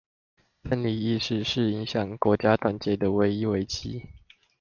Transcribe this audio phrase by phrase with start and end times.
[0.63, 4.09] 分離意識，是影響國家團結的唯一危機